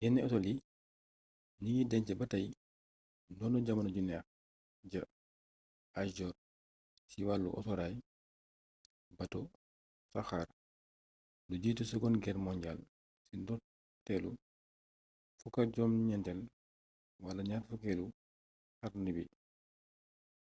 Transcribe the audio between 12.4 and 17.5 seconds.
mondiale ci ndoorleetu 19eel wala